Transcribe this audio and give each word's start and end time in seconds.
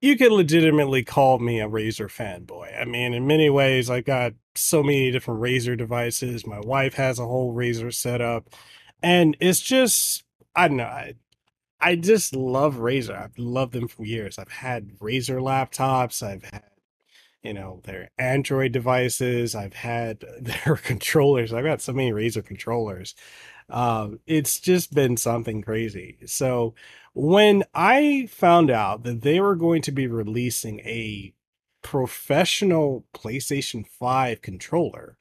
you 0.00 0.16
could 0.16 0.32
legitimately 0.32 1.04
call 1.04 1.38
me 1.38 1.60
a 1.60 1.68
Razer 1.68 2.06
fanboy. 2.08 2.80
I 2.80 2.84
mean, 2.84 3.12
in 3.12 3.26
many 3.26 3.50
ways, 3.50 3.90
I've 3.90 4.06
got 4.06 4.32
so 4.54 4.82
many 4.82 5.10
different 5.10 5.40
Razer 5.40 5.76
devices. 5.76 6.46
My 6.46 6.60
wife 6.60 6.94
has 6.94 7.18
a 7.18 7.26
whole 7.26 7.54
Razer 7.54 7.92
setup, 7.92 8.48
and 9.02 9.36
it's 9.40 9.60
just 9.60 10.24
I 10.56 10.68
don't 10.68 10.78
know. 10.78 10.84
I, 10.84 11.14
I 11.80 11.96
just 11.96 12.34
love 12.34 12.76
Razer. 12.76 13.18
I've 13.20 13.38
loved 13.38 13.72
them 13.72 13.88
for 13.88 14.04
years. 14.04 14.38
I've 14.38 14.50
had 14.50 14.98
Razer 14.98 15.40
laptops. 15.40 16.22
I've 16.22 16.44
had 16.44 16.64
you 17.42 17.54
know 17.54 17.80
their 17.84 18.10
Android 18.18 18.72
devices. 18.72 19.54
I've 19.54 19.74
had 19.74 20.24
their 20.40 20.76
controllers. 20.76 21.52
I've 21.52 21.64
got 21.64 21.82
so 21.82 21.92
many 21.92 22.12
Razer 22.12 22.44
controllers. 22.44 23.14
Um, 23.70 24.20
it's 24.26 24.60
just 24.60 24.94
been 24.94 25.16
something 25.16 25.62
crazy. 25.62 26.18
So 26.26 26.74
when 27.12 27.64
I 27.74 28.28
found 28.30 28.70
out 28.70 29.02
that 29.04 29.22
they 29.22 29.40
were 29.40 29.56
going 29.56 29.82
to 29.82 29.92
be 29.92 30.06
releasing 30.06 30.80
a 30.80 31.34
professional 31.82 33.04
PlayStation 33.14 33.86
5 33.86 34.42
controller, 34.42 35.16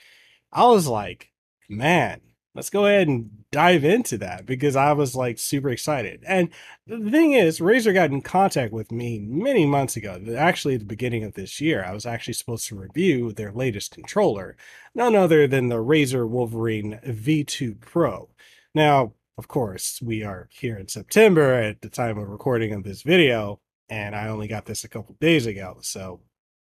I 0.51 0.65
was 0.67 0.87
like, 0.87 1.31
man, 1.67 2.21
let's 2.59 2.69
go 2.69 2.87
ahead 2.87 3.07
and 3.07 3.29
dive 3.51 3.85
into 3.85 4.17
that 4.17 4.45
because 4.45 4.75
I 4.75 4.91
was 4.91 5.15
like 5.15 5.39
super 5.39 5.69
excited. 5.69 6.21
And 6.27 6.49
the 6.85 7.09
thing 7.09 7.31
is, 7.31 7.61
Razer 7.61 7.93
got 7.93 8.11
in 8.11 8.21
contact 8.21 8.73
with 8.73 8.91
me 8.91 9.17
many 9.17 9.65
months 9.65 9.95
ago. 9.95 10.21
Actually, 10.37 10.73
at 10.73 10.81
the 10.81 10.85
beginning 10.85 11.23
of 11.23 11.35
this 11.35 11.61
year, 11.61 11.85
I 11.85 11.93
was 11.93 12.05
actually 12.05 12.33
supposed 12.33 12.67
to 12.67 12.75
review 12.75 13.31
their 13.31 13.53
latest 13.53 13.93
controller, 13.93 14.57
none 14.93 15.15
other 15.15 15.47
than 15.47 15.69
the 15.69 15.77
Razer 15.77 16.27
Wolverine 16.27 16.99
V2 17.05 17.79
Pro. 17.79 18.27
Now, 18.75 19.13
of 19.37 19.47
course, 19.47 20.01
we 20.01 20.21
are 20.21 20.49
here 20.51 20.77
in 20.77 20.89
September 20.89 21.53
at 21.53 21.79
the 21.79 21.89
time 21.89 22.17
of 22.17 22.27
recording 22.27 22.73
of 22.73 22.83
this 22.83 23.03
video, 23.03 23.61
and 23.87 24.13
I 24.13 24.27
only 24.27 24.49
got 24.49 24.65
this 24.65 24.83
a 24.83 24.89
couple 24.89 25.15
days 25.21 25.45
ago. 25.45 25.77
So, 25.79 26.19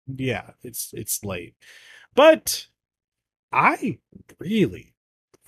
yeah, 0.06 0.52
it's 0.62 0.94
it's 0.94 1.22
late. 1.22 1.54
But 2.14 2.68
I 3.52 3.98
really 4.38 4.91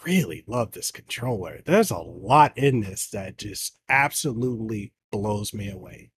really 0.04 0.44
love 0.46 0.72
this 0.72 0.90
controller. 0.90 1.60
There's 1.64 1.90
a 1.90 1.98
lot 1.98 2.56
in 2.56 2.80
this 2.80 3.08
that 3.10 3.38
just 3.38 3.78
absolutely 3.88 4.92
blows 5.10 5.52
me 5.54 5.70
away. 5.70 6.10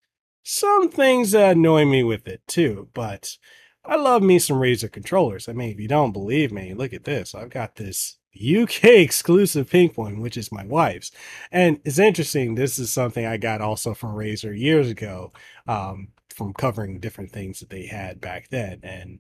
Some 0.43 0.89
things 0.89 1.31
that 1.31 1.57
annoy 1.57 1.85
me 1.85 2.03
with 2.03 2.27
it 2.27 2.41
too, 2.47 2.89
but 2.93 3.37
I 3.83 3.95
love 3.95 4.21
me 4.21 4.39
some 4.39 4.57
Razer 4.57 4.91
controllers. 4.91 5.47
I 5.47 5.53
mean, 5.53 5.71
if 5.71 5.79
you 5.79 5.87
don't 5.87 6.11
believe 6.11 6.51
me, 6.51 6.73
look 6.73 6.93
at 6.93 7.05
this. 7.05 7.33
I've 7.33 7.49
got 7.49 7.75
this 7.75 8.17
UK 8.35 8.83
exclusive 8.85 9.69
pink 9.69 9.97
one, 9.97 10.19
which 10.19 10.37
is 10.37 10.51
my 10.51 10.65
wife's. 10.65 11.11
And 11.51 11.79
it's 11.85 11.99
interesting. 11.99 12.55
This 12.55 12.79
is 12.79 12.91
something 12.91 13.25
I 13.25 13.37
got 13.37 13.61
also 13.61 13.93
from 13.93 14.15
Razer 14.15 14.57
years 14.57 14.89
ago, 14.89 15.31
um, 15.67 16.09
from 16.29 16.53
covering 16.53 16.99
different 16.99 17.31
things 17.31 17.59
that 17.59 17.69
they 17.69 17.85
had 17.85 18.19
back 18.21 18.49
then. 18.49 18.79
And 18.83 19.19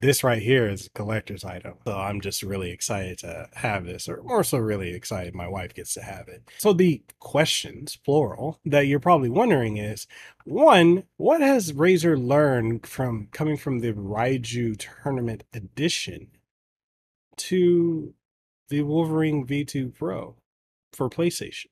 this 0.00 0.22
right 0.22 0.42
here 0.42 0.68
is 0.68 0.86
a 0.86 0.90
collector's 0.90 1.44
item. 1.44 1.74
So 1.86 1.96
I'm 1.96 2.20
just 2.20 2.42
really 2.42 2.70
excited 2.70 3.18
to 3.18 3.48
have 3.54 3.86
this, 3.86 4.08
or 4.08 4.22
more 4.22 4.44
so 4.44 4.58
really 4.58 4.94
excited 4.94 5.34
my 5.34 5.48
wife 5.48 5.74
gets 5.74 5.94
to 5.94 6.02
have 6.02 6.28
it. 6.28 6.42
So 6.58 6.72
the 6.72 7.02
questions, 7.18 7.96
plural, 7.96 8.60
that 8.64 8.86
you're 8.86 9.00
probably 9.00 9.30
wondering 9.30 9.78
is 9.78 10.06
one, 10.44 11.04
what 11.16 11.40
has 11.40 11.72
Razer 11.72 12.22
learned 12.22 12.86
from 12.86 13.28
coming 13.32 13.56
from 13.56 13.80
the 13.80 13.92
Raiju 13.92 14.86
Tournament 15.02 15.44
Edition 15.52 16.28
to 17.38 18.14
the 18.68 18.82
Wolverine 18.82 19.46
V2 19.46 19.94
Pro 19.94 20.36
for 20.92 21.08
PlayStation? 21.08 21.66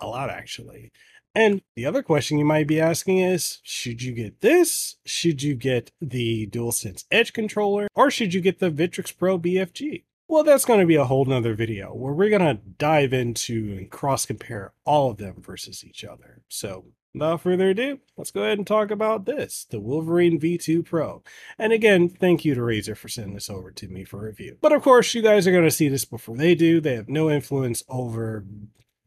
A 0.00 0.06
lot, 0.06 0.30
actually. 0.30 0.92
And 1.34 1.62
the 1.74 1.86
other 1.86 2.02
question 2.02 2.38
you 2.38 2.44
might 2.44 2.68
be 2.68 2.80
asking 2.80 3.18
is 3.18 3.60
should 3.62 4.02
you 4.02 4.12
get 4.12 4.40
this? 4.40 4.96
Should 5.04 5.42
you 5.42 5.54
get 5.54 5.90
the 6.00 6.46
DualSense 6.46 7.04
Edge 7.10 7.32
controller? 7.32 7.88
Or 7.94 8.10
should 8.10 8.34
you 8.34 8.40
get 8.40 8.60
the 8.60 8.70
Victrix 8.70 9.16
Pro 9.16 9.38
BFG? 9.38 10.04
Well, 10.28 10.44
that's 10.44 10.64
going 10.64 10.80
to 10.80 10.86
be 10.86 10.94
a 10.94 11.04
whole 11.04 11.24
nother 11.24 11.54
video 11.54 11.92
where 11.92 12.12
we're 12.12 12.30
going 12.30 12.40
to 12.40 12.62
dive 12.78 13.12
into 13.12 13.74
and 13.76 13.90
cross 13.90 14.24
compare 14.24 14.72
all 14.84 15.10
of 15.10 15.18
them 15.18 15.36
versus 15.38 15.84
each 15.84 16.02
other. 16.02 16.42
So, 16.48 16.86
without 17.12 17.42
further 17.42 17.70
ado, 17.70 18.00
let's 18.16 18.30
go 18.30 18.42
ahead 18.42 18.58
and 18.58 18.66
talk 18.66 18.90
about 18.90 19.26
this 19.26 19.66
the 19.68 19.80
Wolverine 19.80 20.40
V2 20.40 20.84
Pro. 20.84 21.22
And 21.58 21.72
again, 21.72 22.08
thank 22.08 22.44
you 22.44 22.54
to 22.54 22.60
Razer 22.60 22.96
for 22.96 23.08
sending 23.08 23.34
this 23.34 23.50
over 23.50 23.70
to 23.72 23.88
me 23.88 24.04
for 24.04 24.20
review. 24.20 24.56
But 24.62 24.72
of 24.72 24.82
course, 24.82 25.14
you 25.14 25.20
guys 25.20 25.46
are 25.46 25.52
going 25.52 25.64
to 25.64 25.70
see 25.70 25.88
this 25.88 26.06
before 26.06 26.36
they 26.36 26.54
do. 26.54 26.80
They 26.80 26.94
have 26.94 27.08
no 27.08 27.30
influence 27.30 27.82
over 27.88 28.46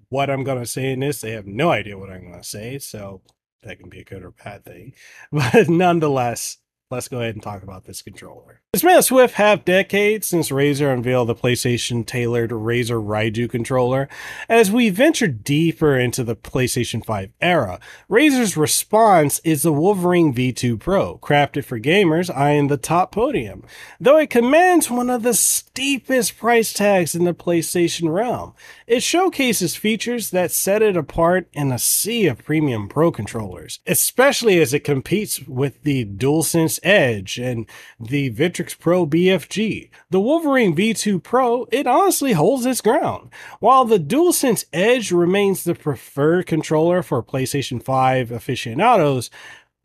what 0.10 0.30
I'm 0.30 0.44
going 0.44 0.60
to 0.60 0.66
say 0.66 0.92
in 0.92 1.00
this. 1.02 1.22
They 1.22 1.32
have 1.32 1.48
no 1.48 1.72
idea 1.72 1.98
what 1.98 2.10
I'm 2.10 2.22
going 2.30 2.42
to 2.42 2.48
say. 2.48 2.80
So 2.80 3.22
that 3.64 3.80
can 3.80 3.90
be 3.90 4.02
a 4.02 4.06
good 4.06 4.24
or 4.24 4.32
bad 4.32 4.66
thing. 4.66 4.94
But 5.32 5.70
nonetheless, 5.70 6.58
let's 6.90 7.08
go 7.08 7.20
ahead 7.20 7.36
and 7.36 7.44
talk 7.44 7.64
about 7.64 7.86
this 7.86 8.02
controller. 8.02 8.62
It's 8.74 8.84
been 8.84 8.98
a 8.98 9.04
swift 9.04 9.36
half 9.36 9.66
decade 9.66 10.24
since 10.24 10.50
Razer 10.50 10.94
unveiled 10.94 11.28
the 11.28 11.36
PlayStation 11.36 12.06
tailored 12.06 12.52
Razer 12.52 13.04
Raiju 13.04 13.50
controller. 13.50 14.08
As 14.48 14.72
we 14.72 14.90
venture 14.90 15.28
deeper 15.28 15.98
into 15.98 16.24
the 16.24 16.36
PlayStation 16.36 17.04
5 17.04 17.32
era, 17.42 17.80
Razer's 18.10 18.56
response 18.56 19.40
is 19.44 19.64
the 19.64 19.74
Wolverine 19.74 20.34
V2 20.34 20.80
Pro, 20.80 21.18
crafted 21.18 21.66
for 21.66 21.80
gamers 21.80 22.34
eyeing 22.34 22.68
the 22.68 22.78
top 22.78 23.12
podium, 23.12 23.64
though 24.00 24.18
it 24.18 24.30
commands 24.30 24.90
one 24.90 25.10
of 25.10 25.24
the 25.24 25.34
steepest 25.34 26.38
price 26.38 26.72
tags 26.72 27.16
in 27.16 27.24
the 27.24 27.34
PlayStation 27.34 28.14
realm. 28.14 28.54
It 28.86 29.02
showcases 29.04 29.76
features 29.76 30.30
that 30.32 30.52
set 30.52 30.82
it 30.82 30.96
apart 30.96 31.50
in 31.54 31.72
a 31.72 31.80
sea 31.80 32.28
of 32.28 32.44
premium 32.46 32.88
Pro 32.88 33.12
controllers, 33.12 33.80
especially 33.88 34.62
as 34.62 34.74
it 34.74 34.84
competes 34.84 35.42
with 35.48 35.84
the 35.84 36.06
DualSense 36.06 36.77
Edge 36.84 37.38
and 37.38 37.66
the 38.00 38.32
Victrix 38.32 38.78
Pro 38.78 39.06
BFG. 39.06 39.90
The 40.10 40.20
Wolverine 40.20 40.76
V2 40.76 41.22
Pro, 41.22 41.68
it 41.72 41.88
honestly 41.88 42.34
holds 42.34 42.66
its 42.66 42.82
ground. 42.82 43.30
While 43.60 43.86
the 43.86 44.00
DualSense 44.00 44.66
Edge 44.74 45.12
remains 45.12 45.64
the 45.64 45.76
preferred 45.76 46.48
controller 46.48 47.04
for 47.04 47.24
PlayStation 47.24 47.82
5 47.82 48.32
aficionados, 48.32 49.30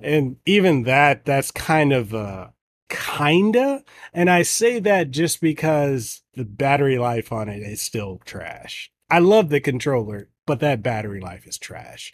and 0.01 0.37
even 0.47 0.83
that, 0.83 1.25
that's 1.25 1.51
kind 1.51 1.93
of 1.93 2.15
uh, 2.15 2.49
kinda. 2.89 3.85
And 4.13 4.29
I 4.29 4.43
say 4.43 4.81
that 4.81 5.11
just 5.11 5.41
because 5.41 6.23
the 6.35 6.45
battery 6.45 6.99
life 6.99 7.33
on 7.33 7.49
it 7.49 7.63
is 7.63 7.81
still 7.81 8.21
trash. 8.25 8.91
I 9.11 9.19
love 9.19 9.49
the 9.49 9.61
controller, 9.61 10.29
but 10.47 10.61
that 10.61 10.83
battery 10.83 11.21
life 11.21 11.47
is 11.47 11.59
trash. 11.59 12.13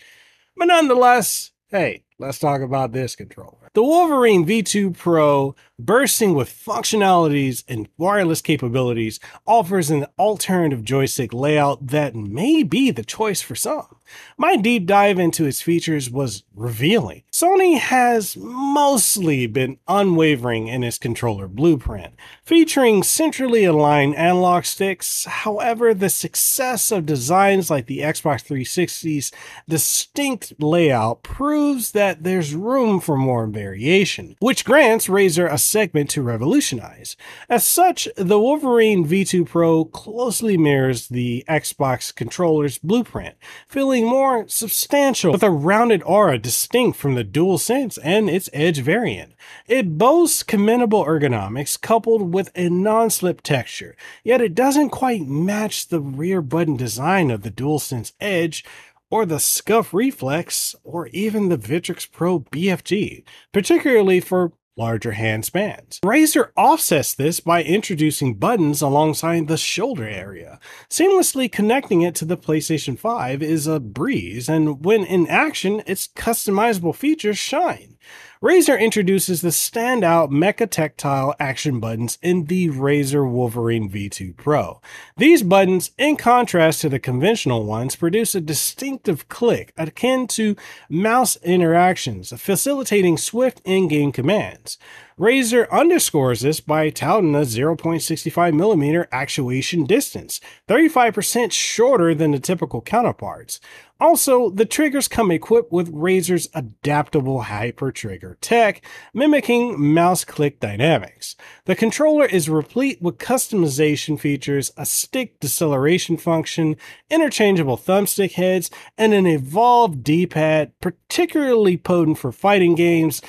But 0.57 0.67
nonetheless, 0.67 1.53
hey, 1.69 2.05
let's 2.19 2.39
talk 2.39 2.61
about 2.61 2.93
this 2.93 3.17
controller. 3.17 3.71
The 3.75 3.83
Wolverine 3.83 4.45
V2 4.47 4.97
Pro 4.97 5.55
bursting 5.79 6.35
with 6.35 6.51
functionalities 6.51 7.63
and 7.69 7.89
wireless 7.97 8.41
capabilities, 8.41 9.21
offers 9.47 9.91
an 9.91 10.07
alternative 10.19 10.83
joystick 10.83 11.33
layout 11.33 11.87
that 11.87 12.15
may 12.15 12.63
be 12.63 12.91
the 12.91 13.05
choice 13.05 13.41
for 13.41 13.55
some. 13.55 13.97
My 14.37 14.57
deep 14.57 14.87
dive 14.87 15.19
into 15.19 15.45
its 15.45 15.61
features 15.61 16.11
was 16.11 16.43
revealing. 16.55 17.23
Sony 17.31 17.79
has 17.79 18.37
mostly 18.37 19.47
been 19.47 19.79
unwavering 19.87 20.67
in 20.67 20.83
its 20.83 20.99
controller 20.99 21.47
blueprint, 21.47 22.15
featuring 22.43 23.03
centrally 23.03 23.65
aligned 23.65 24.17
analog 24.17 24.65
sticks. 24.65 25.27
However, 25.27 25.93
the 25.93 26.09
success 26.09 26.91
of 26.91 27.07
designs 27.07 27.71
like 27.71 27.87
the 27.87 28.01
Xbox 28.01 28.45
360's 28.45 29.31
distinct 29.69 30.55
layout 30.59 31.23
proves 31.23 31.93
that 31.93 32.08
there's 32.15 32.55
room 32.55 33.01
for 33.01 33.17
more 33.17 33.47
variation, 33.47 34.37
which 34.41 34.65
grants 34.65 35.09
Razer 35.09 35.53
a 35.53 35.59
segment 35.59 36.11
to 36.11 36.23
revolutionize. 36.23 37.17
As 37.49 37.67
such, 37.67 38.09
the 38.17 38.41
Wolverine 38.41 39.07
V2 39.07 39.47
Pro 39.47 39.85
closely 39.85 40.57
mirrors 40.57 41.09
the 41.09 41.45
Xbox 41.49 42.15
controller's 42.15 42.79
blueprint, 42.79 43.37
feeling 43.69 44.07
more 44.07 44.47
substantial 44.49 45.33
with 45.33 45.43
a 45.43 45.51
rounded 45.51 46.03
aura 46.05 46.39
distinct 46.39 46.99
from 46.99 47.15
the 47.15 47.25
DualSense 47.25 47.99
and 48.03 48.29
its 48.31 48.49
Edge 48.53 48.81
variant. 48.81 49.33
It 49.67 49.99
boasts 49.99 50.43
commendable 50.43 51.05
ergonomics 51.05 51.81
coupled 51.81 52.35
with 52.35 52.51
a 52.55 52.69
non-slip 52.69 53.43
texture, 53.43 53.97
yet 54.25 54.41
it 54.41 54.55
doesn't 54.55 54.91
quite 54.91 55.27
match 55.27 55.89
the 55.89 56.01
rear 56.01 56.43
button 56.43 56.77
design 56.77 57.31
of 57.31 57.43
the 57.43 57.51
DualSense 57.51 58.13
Edge, 58.21 58.65
or 59.11 59.25
the 59.25 59.37
Scuf 59.37 59.93
Reflex, 59.93 60.75
or 60.85 61.09
even 61.09 61.49
the 61.49 61.59
Victrix 61.59 62.11
Pro 62.11 62.41
BFG, 62.41 63.25
particularly 63.53 64.21
for 64.21 64.53
larger 64.79 65.13
hand 65.13 65.45
spans. 65.45 65.99
Razer 66.05 66.51
offsets 66.57 67.13
this 67.13 67.41
by 67.41 67.63
introducing 67.63 68.35
buttons 68.35 68.81
alongside 68.81 69.49
the 69.49 69.57
shoulder 69.57 70.09
area. 70.09 70.61
Seamlessly 70.89 71.51
connecting 71.51 72.03
it 72.03 72.15
to 72.15 72.25
the 72.25 72.39
PlayStation 72.39 72.97
5 72.97 73.43
is 73.43 73.67
a 73.67 73.81
breeze, 73.81 74.49
and 74.49 74.85
when 74.85 75.05
in 75.05 75.27
action, 75.27 75.83
its 75.87 76.07
customizable 76.07 76.95
features 76.95 77.39
shine. 77.39 77.99
Razer 78.41 78.79
introduces 78.79 79.41
the 79.41 79.49
standout 79.49 80.31
Mecha 80.31 80.71
Tactile 80.71 81.35
action 81.41 81.81
buttons 81.81 82.19
in 82.23 82.45
the 82.45 82.69
Razer 82.69 83.29
Wolverine 83.29 83.91
V2 83.91 84.37
Pro. 84.37 84.81
These 85.17 85.43
buttons, 85.43 85.91
in 85.99 86.17
contrast 86.17 86.81
to 86.83 86.89
the 86.89 87.01
conventional 87.01 87.65
ones, 87.65 87.97
produce 87.97 88.37
a 88.37 88.41
distinctive 88.41 89.29
click 89.29 89.73
akin 89.77 90.29
to 90.29 90.55
mouse 90.89 91.35
interactions, 91.43 92.33
facilitating 92.41 93.17
swift 93.19 93.61
in-game 93.65 94.13
commands. 94.13 94.79
Razer 95.19 95.69
underscores 95.71 96.43
this 96.43 96.61
by 96.61 96.91
touting 96.91 97.35
a 97.35 97.41
0.65mm 97.41 99.07
actuation 99.11 99.85
distance, 99.85 100.41
35% 100.69 101.51
shorter 101.51 102.15
than 102.15 102.31
the 102.31 102.39
typical 102.39 102.81
counterparts. 102.81 103.59
Also, 103.99 104.49
the 104.49 104.65
triggers 104.65 105.09
come 105.09 105.33
equipped 105.33 105.73
with 105.73 105.93
Razer's 105.93 106.49
adaptable 106.55 107.43
hyper 107.43 107.91
trigger 107.91 108.39
tech, 108.41 108.81
mimicking 109.13 109.93
mouse 109.93 110.25
click 110.25 110.61
dynamics. 110.61 111.35
The 111.65 111.75
controller 111.75 112.27
is 112.27 112.49
replete 112.49 113.03
with 113.03 113.19
customization 113.19 114.21
features, 114.21 114.71
a 114.77 114.87
stick 114.87 115.41
deceleration 115.41 116.17
function, 116.17 116.77
interchangeable 117.11 117.77
thumbstick 117.77 118.35
heads, 118.35 118.71
and 118.97 119.13
an 119.13 119.27
evolved 119.27 120.05
D 120.05 120.29
pad, 120.29 120.79
particularly 120.81 121.77
potent 121.77 122.19
for 122.19 122.31
fighting 122.31 122.77
games 122.77 123.21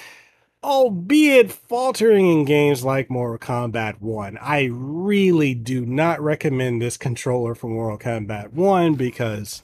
albeit 0.64 1.52
faltering 1.52 2.28
in 2.28 2.46
games 2.46 2.84
like 2.84 3.10
Mortal 3.10 3.38
Kombat 3.38 4.02
1. 4.02 4.38
I 4.42 4.70
really 4.72 5.54
do 5.54 5.86
not 5.86 6.22
recommend 6.22 6.82
this 6.82 6.98
controller 6.98 7.56
for 7.56 7.70
Mortal 7.70 7.98
Kombat 7.98 8.54
1 8.54 8.96
because 8.96 9.64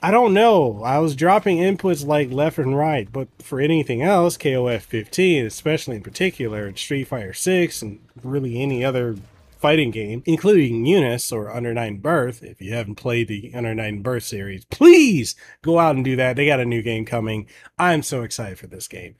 I 0.00 0.10
don't 0.10 0.34
know. 0.34 0.82
I 0.82 0.98
was 0.98 1.14
dropping 1.14 1.58
inputs 1.58 2.04
like 2.04 2.32
left 2.32 2.58
and 2.58 2.76
right, 2.76 3.10
but 3.12 3.28
for 3.38 3.60
anything 3.60 4.02
else, 4.02 4.36
KOF 4.36 4.82
15, 4.82 5.46
especially 5.46 5.96
in 5.96 6.02
particular, 6.02 6.66
and 6.66 6.76
Street 6.76 7.04
Fighter 7.04 7.32
6, 7.32 7.82
and 7.82 8.00
really 8.24 8.60
any 8.60 8.84
other 8.84 9.14
fighting 9.60 9.92
game, 9.92 10.24
including 10.26 10.84
Eunice 10.84 11.30
or 11.30 11.54
Under 11.54 11.72
Night 11.72 12.02
Birth. 12.02 12.42
If 12.42 12.60
you 12.60 12.74
haven't 12.74 12.96
played 12.96 13.28
the 13.28 13.52
Under 13.54 13.76
Night 13.76 14.02
Birth 14.02 14.24
series, 14.24 14.64
please 14.64 15.36
go 15.62 15.78
out 15.78 15.94
and 15.94 16.04
do 16.04 16.16
that. 16.16 16.34
They 16.34 16.46
got 16.46 16.58
a 16.58 16.64
new 16.64 16.82
game 16.82 17.04
coming. 17.04 17.46
I'm 17.78 18.02
so 18.02 18.22
excited 18.22 18.58
for 18.58 18.66
this 18.66 18.88
game 18.88 19.14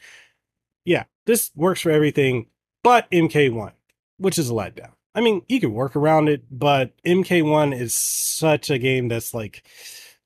yeah, 0.85 1.05
this 1.27 1.51
works 1.55 1.81
for 1.81 1.91
everything 1.91 2.47
but 2.83 3.11
MK1, 3.11 3.73
which 4.19 4.39
is 4.39 4.51
a 4.51 4.53
letdown. 4.53 4.93
I 5.15 5.21
mean, 5.21 5.43
you 5.49 5.61
can 5.61 5.73
work 5.75 5.95
around 5.95 6.29
it, 6.29 6.45
but 6.51 6.93
MK1 7.05 7.79
is 7.79 7.95
such 7.95 8.71
a 8.71 8.79
game 8.79 9.09
that's 9.09 9.35
like 9.35 9.67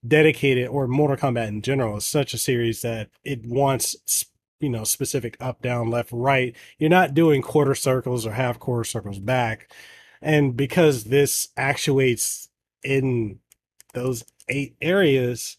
dedicated, 0.07 0.67
or 0.67 0.87
Mortal 0.87 1.17
Kombat 1.17 1.49
in 1.49 1.61
general 1.61 1.97
is 1.97 2.05
such 2.05 2.33
a 2.33 2.37
series 2.37 2.81
that 2.81 3.09
it 3.23 3.45
wants, 3.45 4.25
you 4.59 4.69
know, 4.69 4.83
specific 4.83 5.35
up, 5.39 5.61
down, 5.61 5.89
left, 5.89 6.11
right. 6.11 6.55
You're 6.79 6.89
not 6.89 7.13
doing 7.13 7.41
quarter 7.41 7.75
circles 7.75 8.25
or 8.25 8.31
half 8.31 8.59
quarter 8.59 8.85
circles 8.85 9.19
back. 9.19 9.71
And 10.21 10.55
because 10.55 11.05
this 11.05 11.49
actuates 11.57 12.49
in 12.83 13.39
those 13.93 14.23
eight 14.47 14.75
areas, 14.81 15.57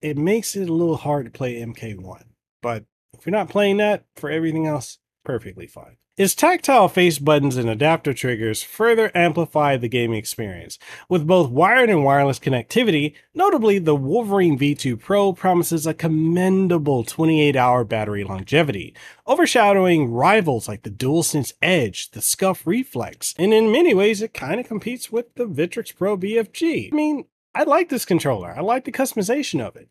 it 0.00 0.16
makes 0.16 0.56
it 0.56 0.68
a 0.68 0.72
little 0.72 0.96
hard 0.96 1.26
to 1.26 1.30
play 1.30 1.60
MK1. 1.60 2.24
But 2.62 2.84
if 3.18 3.26
you're 3.26 3.32
not 3.32 3.48
playing 3.48 3.78
that, 3.78 4.04
for 4.16 4.30
everything 4.30 4.66
else, 4.66 4.98
perfectly 5.24 5.66
fine. 5.66 5.96
Its 6.20 6.34
tactile 6.34 6.88
face 6.88 7.18
buttons 7.18 7.56
and 7.56 7.70
adapter 7.70 8.12
triggers 8.12 8.62
further 8.62 9.10
amplify 9.14 9.78
the 9.78 9.88
gaming 9.88 10.18
experience. 10.18 10.78
With 11.08 11.26
both 11.26 11.48
wired 11.50 11.88
and 11.88 12.04
wireless 12.04 12.38
connectivity, 12.38 13.14
notably 13.32 13.78
the 13.78 13.96
Wolverine 13.96 14.58
V2 14.58 15.00
Pro 15.00 15.32
promises 15.32 15.86
a 15.86 15.94
commendable 15.94 17.04
28 17.04 17.56
hour 17.56 17.84
battery 17.84 18.22
longevity, 18.22 18.94
overshadowing 19.26 20.10
rivals 20.10 20.68
like 20.68 20.82
the 20.82 20.90
DualSense 20.90 21.54
Edge, 21.62 22.10
the 22.10 22.20
Scuf 22.20 22.66
Reflex, 22.66 23.34
and 23.38 23.54
in 23.54 23.72
many 23.72 23.94
ways 23.94 24.20
it 24.20 24.34
kind 24.34 24.60
of 24.60 24.66
competes 24.66 25.10
with 25.10 25.34
the 25.36 25.46
Victrix 25.46 25.96
Pro 25.96 26.18
BFG. 26.18 26.92
I 26.92 26.94
mean, 26.94 27.24
I 27.54 27.62
like 27.62 27.88
this 27.88 28.04
controller, 28.04 28.54
I 28.54 28.60
like 28.60 28.84
the 28.84 28.92
customization 28.92 29.66
of 29.66 29.74
it, 29.74 29.88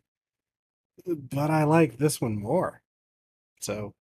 but 1.04 1.50
I 1.50 1.64
like 1.64 1.98
this 1.98 2.20
one 2.20 2.38
more. 2.38 2.82
So. 3.60 3.94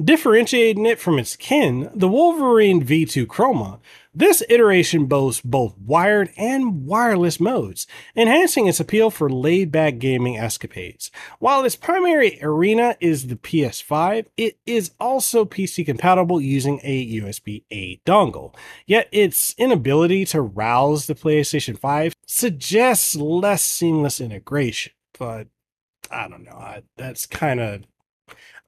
Differentiating 0.00 0.86
it 0.86 1.00
from 1.00 1.18
its 1.18 1.34
kin, 1.34 1.90
the 1.94 2.08
Wolverine 2.08 2.84
V2 2.84 3.26
Chroma, 3.26 3.80
this 4.14 4.42
iteration 4.48 5.06
boasts 5.06 5.40
both 5.42 5.76
wired 5.78 6.30
and 6.36 6.86
wireless 6.86 7.40
modes, 7.40 7.86
enhancing 8.14 8.66
its 8.66 8.78
appeal 8.78 9.10
for 9.10 9.28
laid 9.28 9.72
back 9.72 9.98
gaming 9.98 10.36
escapades. 10.36 11.10
While 11.38 11.64
its 11.64 11.74
primary 11.74 12.38
arena 12.42 12.96
is 13.00 13.26
the 13.26 13.36
PS5, 13.36 14.26
it 14.36 14.58
is 14.66 14.92
also 15.00 15.44
PC 15.44 15.84
compatible 15.84 16.40
using 16.40 16.80
a 16.84 17.20
USB 17.20 17.64
A 17.72 17.96
dongle. 18.06 18.54
Yet 18.86 19.08
its 19.10 19.54
inability 19.58 20.26
to 20.26 20.42
rouse 20.42 21.06
the 21.06 21.14
PlayStation 21.14 21.78
5 21.78 22.14
suggests 22.26 23.16
less 23.16 23.64
seamless 23.64 24.20
integration, 24.20 24.92
but 25.18 25.48
I 26.10 26.28
don't 26.28 26.44
know. 26.44 26.52
I, 26.52 26.82
that's 26.96 27.26
kind 27.26 27.60
of 27.60 27.82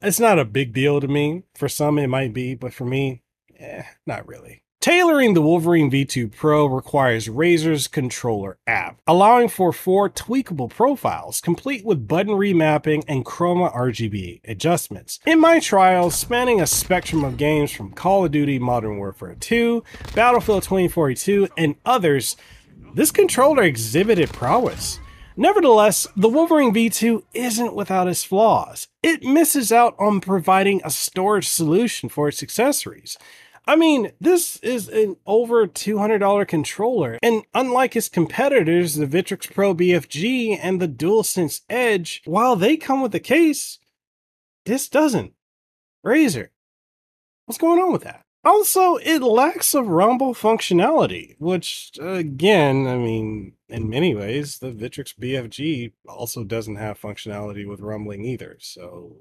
it's 0.01 0.21
not 0.21 0.39
a 0.39 0.45
big 0.45 0.73
deal 0.73 1.01
to 1.01 1.09
me. 1.09 1.45
For 1.55 1.69
some, 1.69 1.99
it 1.99 2.09
might 2.09 2.33
be, 2.33 2.55
but 2.55 2.73
for 2.73 2.85
me, 2.85 3.23
eh, 3.59 3.83
not 4.07 4.27
really. 4.27 4.63
Tailoring 4.81 5.35
the 5.35 5.43
Wolverine 5.43 5.91
V2 5.91 6.31
Pro 6.37 6.65
requires 6.65 7.27
Razer's 7.27 7.89
controller 7.89 8.59
app, 8.65 9.01
allowing 9.09 9.49
for 9.49 9.73
four 9.73 10.09
tweakable 10.09 10.71
profiles, 10.71 11.41
complete 11.41 11.85
with 11.85 12.07
button 12.07 12.35
remapping 12.35 13.03
and 13.09 13.25
chroma 13.25 13.75
RGB 13.75 14.41
adjustments. 14.45 15.19
In 15.27 15.41
my 15.41 15.59
trials, 15.59 16.15
spanning 16.15 16.61
a 16.61 16.67
spectrum 16.67 17.25
of 17.25 17.37
games 17.37 17.73
from 17.73 17.91
Call 17.91 18.25
of 18.25 18.31
Duty 18.31 18.61
Modern 18.61 18.99
Warfare 18.99 19.35
2, 19.35 19.83
Battlefield 20.15 20.63
2042, 20.63 21.49
and 21.57 21.75
others, 21.85 22.37
this 22.95 23.11
controller 23.11 23.65
exhibited 23.65 24.33
prowess. 24.33 25.01
Nevertheless, 25.41 26.09
the 26.17 26.29
Wolverine 26.29 26.75
V2 26.75 27.23
isn't 27.33 27.73
without 27.73 28.09
its 28.09 28.25
flaws. 28.25 28.89
It 29.05 29.23
misses 29.23 29.71
out 29.71 29.95
on 29.97 30.21
providing 30.21 30.81
a 30.83 30.91
storage 30.91 31.47
solution 31.47 32.09
for 32.09 32.27
its 32.27 32.43
accessories. 32.43 33.17
I 33.65 33.77
mean, 33.77 34.11
this 34.21 34.57
is 34.57 34.89
an 34.89 35.17
over 35.27 35.69
$200 35.69 36.49
controller, 36.49 37.21
and 37.23 37.45
unlike 37.55 37.95
its 37.95 38.09
competitors, 38.09 38.97
the 38.97 39.07
Victrix 39.07 39.49
Pro 39.55 39.77
BFG 39.77 40.59
and 40.61 40.83
the 40.83 40.89
DualSense 40.89 41.61
Edge, 41.71 42.21
while 42.25 42.57
they 42.57 42.77
come 42.77 43.01
with 43.01 43.15
a 43.15 43.21
case, 43.21 43.79
this 44.67 44.89
doesn't. 44.89 45.35
Razer, 46.05 46.49
what's 47.47 47.59
going 47.59 47.79
on 47.79 47.93
with 47.93 48.03
that? 48.03 48.25
Also, 48.49 48.97
it 48.97 49.23
lacks 49.23 49.75
a 49.75 49.83
rumble 49.83 50.33
functionality, 50.33 51.37
which, 51.39 51.91
again, 52.01 52.87
I 52.87 52.97
mean, 52.97 53.53
in 53.69 53.91
many 53.91 54.15
ways, 54.15 54.59
the 54.59 54.73
Victrix 54.73 55.15
BFG 55.15 55.93
also 56.09 56.45
doesn't 56.45 56.77
have 56.77 56.99
functionality 56.99 57.69
with 57.69 57.81
rumbling 57.81 58.25
either. 58.25 58.57
So, 58.59 59.17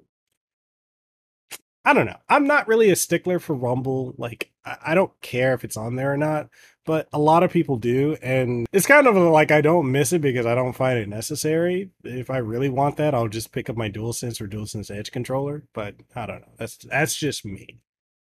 I 1.84 1.92
don't 1.92 2.06
know. 2.06 2.16
I'm 2.30 2.48
not 2.48 2.70
really 2.70 2.90
a 2.90 2.96
stickler 2.96 3.38
for 3.40 3.54
Rumble. 3.54 4.16
Like, 4.18 4.54
I 4.64 4.96
don't 4.96 5.12
care 5.20 5.54
if 5.54 5.66
it's 5.66 5.76
on 5.76 5.98
there 5.98 6.14
or 6.14 6.18
not, 6.18 6.48
but 6.86 7.10
a 7.12 7.20
lot 7.20 7.44
of 7.44 7.52
people 7.52 7.76
do. 7.76 8.16
And 8.22 8.66
it's 8.72 8.88
kind 8.88 9.08
of 9.08 9.18
like 9.18 9.52
I 9.52 9.60
don't 9.60 9.92
miss 9.92 10.14
it 10.14 10.22
because 10.22 10.46
I 10.46 10.56
don't 10.56 10.72
find 10.72 10.98
it 11.00 11.10
necessary. 11.10 11.90
If 12.06 12.30
I 12.30 12.38
really 12.38 12.70
want 12.70 12.96
that, 12.96 13.14
I'll 13.14 13.28
just 13.28 13.52
pick 13.52 13.70
up 13.70 13.76
my 13.76 13.90
DualSense 13.90 14.40
or 14.40 14.48
DualSense 14.48 14.90
Edge 14.90 15.12
controller. 15.12 15.66
But 15.74 15.96
I 16.16 16.28
don't 16.28 16.40
know. 16.40 16.54
That's 16.58 16.78
that's 16.78 17.16
just 17.18 17.44
me 17.44 17.82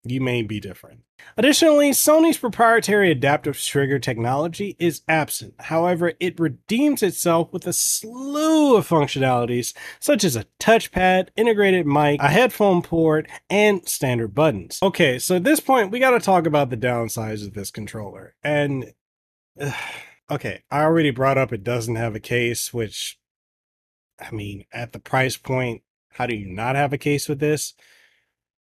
you 0.05 0.21
may 0.21 0.43
be 0.43 0.59
different. 0.59 1.01
Additionally, 1.37 1.91
Sony's 1.93 2.37
proprietary 2.37 3.11
adaptive 3.11 3.61
trigger 3.61 3.99
technology 3.99 4.77
is 4.79 5.03
absent. 5.09 5.55
However, 5.61 6.15
it 6.19 6.41
redeems 6.41 7.03
itself 7.03 7.53
with 7.53 7.67
a 7.67 7.73
slew 7.73 8.77
of 8.77 8.89
functionalities 8.89 9.75
such 10.01 10.25
as 10.25 10.35
a 10.35 10.47
touchpad, 10.59 11.29
integrated 11.37 11.87
mic, 11.87 12.21
a 12.21 12.29
headphone 12.29 12.83
port, 12.83 13.29
and 13.49 13.89
standard 13.89 14.35
buttons. 14.35 14.81
Okay, 14.83 15.19
so 15.19 15.37
at 15.37 15.45
this 15.45 15.61
point, 15.61 15.93
we 15.93 16.01
got 16.01 16.11
to 16.11 16.21
talk 16.21 16.47
about 16.47 16.71
the 16.71 16.77
downsides 16.77 17.47
of 17.47 17.55
this 17.55 17.71
controller. 17.71 18.35
And 18.43 18.93
okay, 20.31 20.63
I 20.71 20.83
already 20.83 21.11
brought 21.11 21.39
up 21.39 21.53
it 21.53 21.63
doesn't 21.63 21.97
have 21.97 22.17
a 22.17 22.21
case, 22.21 22.75
which 22.75 23.19
I 24.21 24.31
mean, 24.35 24.65
at 24.73 24.93
the 24.93 25.01
price 25.01 25.37
point, 25.37 25.83
how 26.11 26.27
do 26.27 26.35
you 26.35 26.47
not 26.47 26.77
have 26.77 26.93
a 26.93 26.99
case 26.99 27.29
with 27.29 27.39
this? 27.39 27.75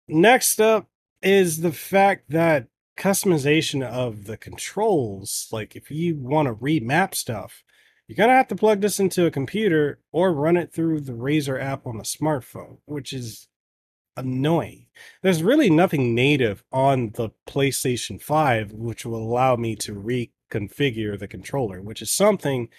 Next 0.08 0.60
up, 0.60 0.88
is 1.21 1.61
the 1.61 1.71
fact 1.71 2.29
that 2.29 2.67
customization 2.97 3.83
of 3.83 4.25
the 4.25 4.38
controls, 4.38 5.47
like 5.51 5.75
if 5.75 5.89
you 5.89 6.17
want 6.17 6.47
to 6.47 6.53
remap 6.53 7.15
stuff, 7.15 7.63
you're 8.07 8.17
going 8.17 8.29
to 8.29 8.35
have 8.35 8.47
to 8.49 8.55
plug 8.55 8.81
this 8.81 8.99
into 8.99 9.25
a 9.25 9.31
computer 9.31 9.99
or 10.11 10.33
run 10.33 10.57
it 10.57 10.73
through 10.73 11.01
the 11.01 11.13
Razer 11.13 11.61
app 11.61 11.85
on 11.85 11.97
a 11.97 12.03
smartphone, 12.03 12.79
which 12.85 13.13
is 13.13 13.47
annoying. 14.17 14.88
There's 15.21 15.43
really 15.43 15.69
nothing 15.69 16.13
native 16.13 16.63
on 16.71 17.11
the 17.11 17.29
PlayStation 17.47 18.21
5 18.21 18.73
which 18.73 19.05
will 19.05 19.23
allow 19.23 19.55
me 19.55 19.75
to 19.77 19.93
reconfigure 19.93 21.17
the 21.17 21.27
controller, 21.27 21.81
which 21.81 22.01
is 22.01 22.11
something 22.11 22.69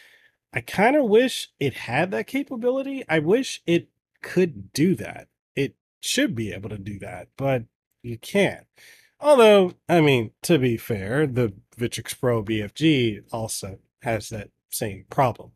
I 0.53 0.61
kind 0.61 0.97
of 0.97 1.05
wish 1.05 1.49
it 1.61 1.75
had 1.75 2.11
that 2.11 2.27
capability. 2.27 3.05
I 3.09 3.21
wish 3.21 3.63
it 3.67 3.89
could 4.23 4.73
do 4.73 4.95
that. 4.97 5.29
it 5.55 5.77
should 6.01 6.35
be 6.35 6.53
able 6.53 6.71
to 6.71 6.79
do 6.79 6.99
that, 6.99 7.29
but 7.37 7.65
you 8.03 8.19
can't. 8.19 8.67
Although, 9.21 9.75
I 9.89 10.01
mean, 10.01 10.33
to 10.43 10.59
be 10.59 10.77
fair, 10.77 11.27
the 11.27 11.53
Victrix 11.79 12.19
Pro 12.19 12.43
BFG 12.43 13.23
also 13.33 13.79
has 14.03 14.31
that 14.31 14.51
same 14.71 15.05
problem. 15.11 15.51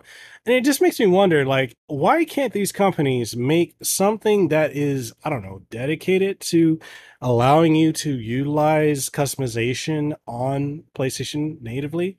And 0.45 0.55
it 0.55 0.65
just 0.65 0.81
makes 0.83 0.99
me 0.99 1.07
wonder 1.07 1.45
like 1.45 1.73
why 1.87 2.25
can't 2.25 2.53
these 2.53 2.73
companies 2.73 3.37
make 3.37 3.77
something 3.83 4.49
that 4.49 4.73
is 4.73 5.13
I 5.25 5.31
don't 5.31 5.43
know, 5.43 5.63
dedicated 5.71 6.41
to 6.41 6.79
allowing 7.21 7.75
you 7.75 7.93
to 7.93 8.19
utilize 8.19 9.09
customization 9.09 10.15
on 10.27 10.85
PlayStation 10.95 11.61
natively? 11.63 12.19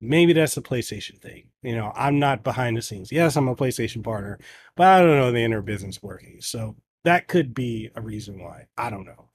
Maybe 0.00 0.32
that's 0.32 0.56
a 0.56 0.62
PlayStation 0.62 1.20
thing. 1.20 1.50
You 1.62 1.76
know, 1.76 1.92
I'm 1.94 2.18
not 2.18 2.42
behind 2.42 2.76
the 2.76 2.82
scenes. 2.82 3.12
Yes, 3.12 3.36
I'm 3.36 3.46
a 3.46 3.54
PlayStation 3.54 4.02
partner, 4.02 4.38
but 4.76 4.88
I 4.88 5.00
don't 5.00 5.16
know 5.16 5.30
the 5.30 5.44
inner 5.44 5.62
business 5.62 6.02
workings. 6.02 6.48
So 6.48 6.74
that 7.04 7.28
could 7.28 7.54
be 7.54 7.90
a 7.94 8.00
reason 8.00 8.42
why. 8.42 8.66
I 8.76 8.90
don't 8.90 9.04
know. 9.06 9.28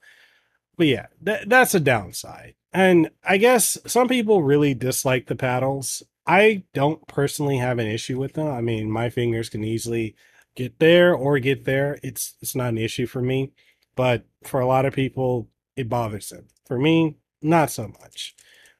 But 0.78 0.86
yeah, 0.86 1.06
that, 1.22 1.48
that's 1.48 1.74
a 1.74 1.80
downside. 1.80 2.54
And 2.72 3.10
I 3.24 3.36
guess 3.36 3.76
some 3.86 4.08
people 4.08 4.42
really 4.42 4.72
dislike 4.72 5.26
the 5.26 5.36
paddles. 5.36 6.02
I 6.26 6.62
don't 6.72 7.06
personally 7.08 7.58
have 7.58 7.78
an 7.78 7.86
issue 7.86 8.18
with 8.18 8.34
them. 8.34 8.46
I 8.46 8.60
mean, 8.60 8.90
my 8.90 9.10
fingers 9.10 9.48
can 9.48 9.64
easily 9.64 10.14
get 10.54 10.78
there 10.78 11.14
or 11.14 11.38
get 11.40 11.64
there. 11.64 11.98
It's 12.02 12.34
it's 12.40 12.54
not 12.54 12.68
an 12.68 12.78
issue 12.78 13.06
for 13.06 13.20
me. 13.20 13.52
But 13.96 14.26
for 14.44 14.60
a 14.60 14.66
lot 14.66 14.86
of 14.86 14.94
people, 14.94 15.48
it 15.74 15.88
bothers 15.88 16.28
them. 16.28 16.46
For 16.66 16.78
me, 16.78 17.16
not 17.42 17.70
so 17.70 17.88
much. 17.88 18.36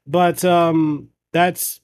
But 0.06 0.44
um 0.44 1.08
that's 1.32 1.80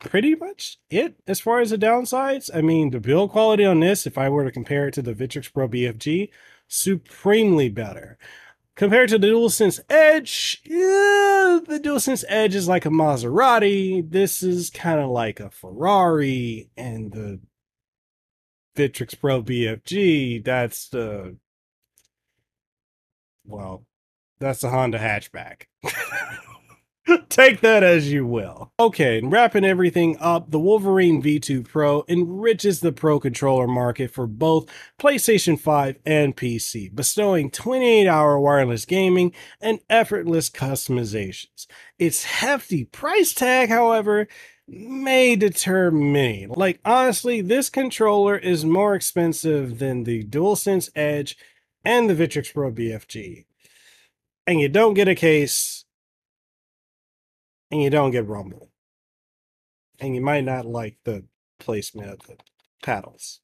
pretty 0.00 0.34
much 0.34 0.78
it 0.90 1.16
as 1.26 1.40
far 1.40 1.60
as 1.60 1.70
the 1.70 1.78
downsides. 1.78 2.50
I 2.52 2.60
mean, 2.62 2.90
the 2.90 3.00
build 3.00 3.30
quality 3.30 3.64
on 3.64 3.80
this, 3.80 4.06
if 4.06 4.18
I 4.18 4.28
were 4.30 4.44
to 4.44 4.50
compare 4.50 4.88
it 4.88 4.94
to 4.94 5.02
the 5.02 5.14
Victrix 5.14 5.52
Pro 5.52 5.68
BFG, 5.68 6.30
supremely 6.66 7.68
better. 7.68 8.18
Compared 8.76 9.08
to 9.10 9.18
the 9.18 9.28
DualSense 9.28 9.78
Edge, 9.88 10.60
yeah, 10.64 11.60
the 11.64 11.80
DualSense 11.80 12.24
Edge 12.28 12.56
is 12.56 12.66
like 12.66 12.84
a 12.84 12.90
Maserati. 12.90 14.10
This 14.10 14.42
is 14.42 14.68
kind 14.70 14.98
of 14.98 15.10
like 15.10 15.38
a 15.38 15.50
Ferrari, 15.50 16.68
and 16.76 17.12
the 17.12 17.40
Victrix 18.76 19.18
Pro 19.18 19.42
BFG, 19.42 20.44
that's 20.44 20.88
the 20.88 21.36
well, 23.46 23.84
that's 24.40 24.60
the 24.60 24.70
Honda 24.70 24.98
hatchback. 24.98 25.64
Take 27.28 27.60
that 27.60 27.82
as 27.82 28.12
you 28.12 28.26
will. 28.26 28.72
Okay, 28.78 29.18
and 29.18 29.30
wrapping 29.32 29.64
everything 29.64 30.16
up, 30.20 30.50
the 30.50 30.58
Wolverine 30.58 31.22
V2 31.22 31.66
Pro 31.68 32.04
enriches 32.08 32.80
the 32.80 32.92
Pro 32.92 33.20
controller 33.20 33.66
market 33.66 34.10
for 34.12 34.26
both 34.26 34.68
PlayStation 34.98 35.58
5 35.58 35.98
and 36.06 36.36
PC, 36.36 36.94
bestowing 36.94 37.50
28 37.50 38.06
hour 38.08 38.38
wireless 38.38 38.84
gaming 38.84 39.32
and 39.60 39.80
effortless 39.90 40.50
customizations. 40.50 41.66
Its 41.98 42.24
hefty 42.24 42.84
price 42.84 43.32
tag, 43.32 43.68
however, 43.68 44.28
may 44.66 45.36
deter 45.36 45.90
many. 45.90 46.46
Like, 46.46 46.80
honestly, 46.84 47.40
this 47.40 47.70
controller 47.70 48.36
is 48.36 48.64
more 48.64 48.94
expensive 48.94 49.78
than 49.78 50.04
the 50.04 50.24
DualSense 50.24 50.90
Edge 50.94 51.36
and 51.84 52.08
the 52.08 52.14
Victrix 52.14 52.52
Pro 52.52 52.72
BFG. 52.72 53.44
And 54.46 54.60
you 54.60 54.68
don't 54.68 54.94
get 54.94 55.08
a 55.08 55.14
case 55.14 55.83
and 57.70 57.82
you 57.82 57.90
don't 57.90 58.10
get 58.10 58.26
rumble. 58.26 58.70
And 60.00 60.14
you 60.14 60.20
might 60.20 60.44
not 60.44 60.66
like 60.66 60.96
the 61.04 61.24
placement 61.58 62.10
of 62.10 62.18
the 62.26 62.36
paddles. 62.82 63.40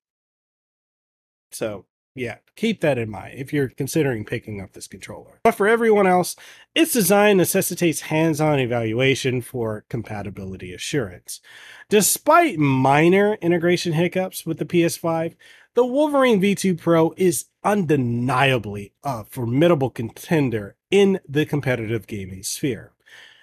So, 1.53 1.87
yeah, 2.15 2.39
keep 2.57 2.81
that 2.81 2.99
in 2.99 3.09
mind 3.09 3.39
if 3.39 3.53
you're 3.53 3.69
considering 3.69 4.25
picking 4.25 4.61
up 4.61 4.73
this 4.73 4.89
controller. 4.89 5.41
But 5.45 5.55
for 5.55 5.69
everyone 5.69 6.07
else, 6.07 6.35
its 6.75 6.93
design 6.93 7.37
necessitates 7.37 8.03
hands 8.03 8.41
on 8.41 8.59
evaluation 8.59 9.43
for 9.43 9.85
compatibility 9.89 10.75
assurance. 10.75 11.41
Despite 11.89 12.59
minor 12.59 13.35
integration 13.35 13.93
hiccups 13.93 14.45
with 14.45 14.59
the 14.59 14.65
PS5, 14.65 15.37
the 15.75 15.87
Wolverine 15.87 16.41
V2 16.41 16.79
Pro 16.79 17.15
is 17.17 17.47
undeniably 17.63 18.93
a 19.05 19.25
formidable 19.25 19.91
contender 19.91 20.77
in 20.91 21.21
the 21.29 21.47
competitive 21.47 22.09
gaming 22.09 22.43
sphere. 22.43 22.93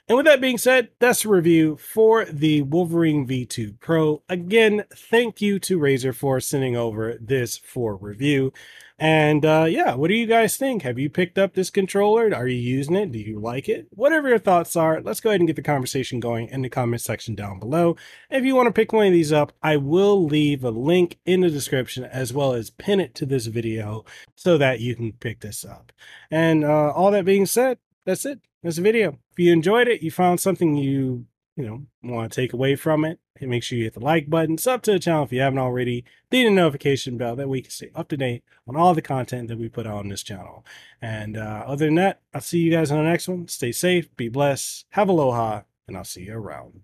And 0.10 0.16
with 0.16 0.26
that 0.26 0.40
being 0.40 0.58
said, 0.58 0.90
that's 1.00 1.26
a 1.26 1.30
review 1.30 1.76
for 1.76 2.24
the 2.24 2.62
Wolverine 2.62 3.28
V2 3.28 3.78
Pro. 3.82 4.24
Again, 4.30 4.86
thank 4.96 5.42
you 5.42 5.60
to 5.60 5.78
Razer 5.78 6.16
for 6.16 6.40
sending 6.40 6.78
over 6.78 7.18
this 7.20 7.58
for 7.58 7.98
review. 7.98 8.54
And 8.98 9.46
uh, 9.46 9.66
yeah, 9.70 9.96
what 9.96 10.08
do 10.08 10.16
you 10.16 10.26
guys 10.26 10.56
think? 10.56 10.84
Have 10.84 10.98
you 10.98 11.10
picked 11.10 11.38
up 11.38 11.54
this 11.54 11.70
controller? 11.70 12.34
Are 12.34 12.48
you 12.48 12.58
using 12.58 12.96
it? 12.96 13.12
Do 13.12 13.20
you 13.20 13.38
like 13.38 13.68
it? 13.68 13.88
Whatever 13.92 14.30
your 14.30 14.40
thoughts 14.40 14.78
are, 14.78 15.02
let's 15.02 15.20
go 15.20 15.30
ahead 15.30 15.42
and 15.42 15.48
get 15.48 15.58
the 15.58 15.62
conversation 15.62 16.22
going 16.22 16.48
in 16.48 16.62
the 16.62 16.70
comment 16.70 17.02
section 17.02 17.36
down 17.36 17.60
below. 17.60 17.98
If 18.32 18.46
you 18.46 18.56
want 18.56 18.68
to 18.68 18.72
pick 18.72 18.94
one 18.94 19.08
of 19.08 19.14
these 19.14 19.34
up, 19.34 19.52
I 19.62 19.76
will 19.76 20.24
leave 20.24 20.64
a 20.64 20.72
link 20.72 21.20
in 21.26 21.42
the 21.42 21.50
description 21.50 22.06
as 22.06 22.32
well 22.32 22.54
as 22.54 22.70
pin 22.70 23.02
it 23.02 23.14
to 23.16 23.26
this 23.26 23.48
video 23.48 24.06
so 24.36 24.58
that 24.58 24.80
you 24.80 24.96
can 24.96 25.12
pick 25.12 25.42
this 25.42 25.66
up. 25.66 25.92
And 26.32 26.64
uh, 26.64 26.92
all 26.92 27.12
that 27.12 27.26
being 27.26 27.46
said, 27.46 27.78
that's 28.08 28.26
it. 28.26 28.40
That's 28.64 28.78
the 28.78 28.82
video. 28.82 29.20
If 29.34 29.40
you 29.40 29.52
enjoyed 29.54 29.88
it, 29.88 30.02
you 30.02 30.10
found 30.10 30.40
something 30.40 30.76
you, 30.76 31.26
you 31.56 31.68
know, 31.68 31.86
want 32.02 32.32
to 32.32 32.42
take 32.42 32.54
away 32.54 32.76
from 32.76 33.06
it, 33.06 33.20
and 33.40 33.50
make 33.50 33.64
sure 33.64 33.78
you 33.78 33.84
hit 33.84 33.94
the 33.94 34.00
like 34.00 34.30
button, 34.30 34.58
sub 34.58 34.82
to 34.84 34.94
the 34.94 35.00
channel 35.00 35.26
if 35.26 35.32
you 35.32 35.42
haven't 35.42 35.60
already, 35.60 36.06
the 36.30 36.50
notification 36.50 37.18
bell 37.18 37.36
that 37.36 37.50
we 37.50 37.62
can 37.62 37.70
stay 37.70 37.92
up 37.94 38.08
to 38.08 38.18
date 38.18 38.44
on 38.66 38.76
all 38.76 38.96
the 38.96 39.02
content 39.02 39.50
that 39.50 39.60
we 39.60 39.70
put 39.70 39.86
on 39.86 40.08
this 40.08 40.24
channel. 40.24 40.66
And 41.02 41.38
uh, 41.38 41.66
other 41.68 41.86
than 41.86 41.96
that, 41.96 42.22
I'll 42.34 42.42
see 42.42 42.60
you 42.60 42.72
guys 42.72 42.92
on 42.92 42.98
the 42.98 43.10
next 43.10 43.28
one. 43.28 43.48
Stay 43.50 43.72
safe, 43.72 44.16
be 44.16 44.30
blessed, 44.30 44.86
have 44.92 45.10
aloha, 45.10 45.64
and 45.88 45.98
I'll 45.98 46.04
see 46.04 46.24
you 46.24 46.34
around. 46.34 46.82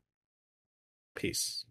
Peace. 1.15 1.65